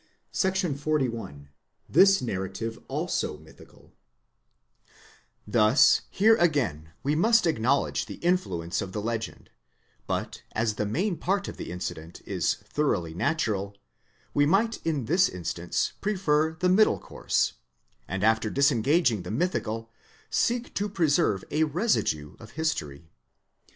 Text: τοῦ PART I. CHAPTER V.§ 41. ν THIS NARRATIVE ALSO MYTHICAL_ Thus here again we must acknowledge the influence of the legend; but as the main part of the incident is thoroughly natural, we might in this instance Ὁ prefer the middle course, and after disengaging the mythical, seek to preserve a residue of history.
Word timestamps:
τοῦ 0.33 0.33
PART 0.33 0.33
I. 0.33 0.49
CHAPTER 0.49 0.67
V.§ 0.69 0.73
41. 0.79 1.31
ν 1.41 1.49
THIS 1.87 2.21
NARRATIVE 2.23 2.79
ALSO 2.87 3.37
MYTHICAL_ 3.37 3.93
Thus 5.45 6.01
here 6.09 6.35
again 6.37 6.89
we 7.03 7.13
must 7.15 7.45
acknowledge 7.45 8.07
the 8.07 8.15
influence 8.15 8.81
of 8.81 8.93
the 8.93 8.99
legend; 9.03 9.51
but 10.07 10.41
as 10.53 10.73
the 10.73 10.87
main 10.87 11.17
part 11.17 11.47
of 11.47 11.57
the 11.57 11.69
incident 11.71 12.23
is 12.25 12.55
thoroughly 12.55 13.13
natural, 13.13 13.77
we 14.33 14.47
might 14.47 14.83
in 14.83 15.05
this 15.05 15.29
instance 15.29 15.93
Ὁ 15.97 16.01
prefer 16.01 16.55
the 16.59 16.67
middle 16.69 16.97
course, 16.99 17.53
and 18.07 18.23
after 18.23 18.49
disengaging 18.49 19.21
the 19.21 19.29
mythical, 19.29 19.91
seek 20.31 20.73
to 20.73 20.89
preserve 20.89 21.43
a 21.51 21.65
residue 21.65 22.35
of 22.39 22.53
history. 22.57 23.07